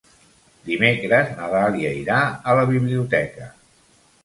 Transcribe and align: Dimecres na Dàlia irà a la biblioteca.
Dimecres 0.69 1.29
na 1.35 1.51
Dàlia 1.51 1.93
irà 1.99 2.17
a 2.25 2.57
la 2.63 2.65
biblioteca. 2.73 3.53